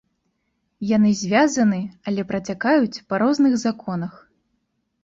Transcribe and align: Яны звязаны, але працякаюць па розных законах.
Яны 0.91 1.11
звязаны, 1.19 1.81
але 2.09 2.27
працякаюць 2.33 3.01
па 3.13 3.25
розных 3.27 3.53
законах. 3.67 4.13